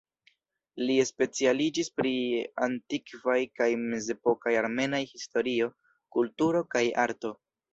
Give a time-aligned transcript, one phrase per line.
[0.83, 2.13] Li specialiĝis pri
[2.67, 5.71] antikvaj kaj mezepokaj armenaj historio,
[6.17, 7.37] kulturo kaj arto.